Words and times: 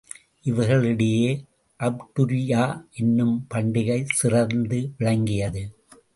இவர்களிடையே 0.45 1.45
அப்டுரியா 1.79 2.63
என்னும் 2.91 3.47
பண்டிகை 3.53 3.99
சிறந்து 4.13 4.91
விளங்கியது. 4.97 5.63